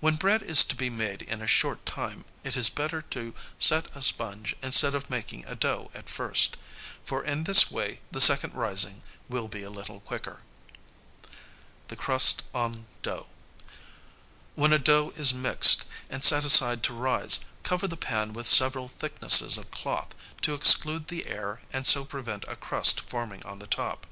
When 0.00 0.16
bread 0.16 0.42
is 0.42 0.64
to 0.64 0.74
be 0.74 0.88
made 0.88 1.20
in 1.20 1.42
a 1.42 1.46
short 1.46 1.84
time, 1.84 2.24
it 2.42 2.56
is 2.56 2.70
better 2.70 3.02
to 3.12 3.34
set 3.58 3.94
a 3.94 4.00
sponge 4.00 4.56
instead 4.62 4.94
of 4.94 5.10
making 5.10 5.44
a 5.44 5.54
dough 5.54 5.90
at 5.92 6.08
first; 6.08 6.56
for 7.04 7.22
in 7.22 7.44
this 7.44 7.70
way 7.70 8.00
the 8.10 8.18
second 8.18 8.54
rising 8.54 9.02
will 9.28 9.48
be 9.48 9.62
a 9.62 9.68
little 9.68 10.00
quicker. 10.00 10.40
[Sidenote: 11.24 11.38
The 11.88 11.96
crust 11.96 12.42
on 12.54 12.86
dough.] 13.02 13.26
When 14.54 14.72
a 14.72 14.78
dough 14.78 15.12
is 15.18 15.34
mixed 15.34 15.84
and 16.08 16.24
set 16.24 16.46
aside 16.46 16.82
to 16.84 16.94
rise, 16.94 17.40
cover 17.62 17.86
the 17.86 17.94
pan 17.94 18.32
with 18.32 18.46
several 18.48 18.88
thicknesses 18.88 19.58
of 19.58 19.70
cloth 19.70 20.14
to 20.40 20.54
exclude 20.54 21.08
the 21.08 21.26
air 21.26 21.60
and 21.74 21.86
so 21.86 22.06
prevent 22.06 22.46
a 22.48 22.56
crust 22.56 23.02
forming 23.02 23.42
on 23.44 23.58
the 23.58 23.66
top. 23.66 24.06